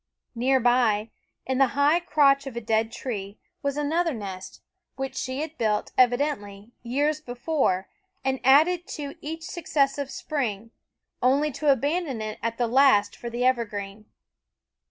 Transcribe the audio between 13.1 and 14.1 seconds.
for the THE WOODS * evergreen.